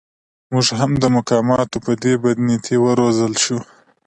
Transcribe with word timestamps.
موږ 0.51 0.67
هم 0.79 0.91
د 1.01 1.03
مقاماتو 1.15 1.77
په 1.85 1.91
دې 2.03 2.13
بدنیتۍ 2.23 2.75
و 2.79 2.85
روزل 2.99 3.33
شوو. 3.43 3.61